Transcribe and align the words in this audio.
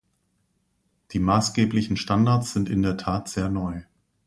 Die 1.11 1.19
maßgeblichen 1.19 1.95
Standards 1.95 2.53
sind 2.53 2.69
in 2.71 2.81
der 2.81 2.97
Tat 2.97 3.29
sehr 3.29 3.49
neu. 3.49 3.83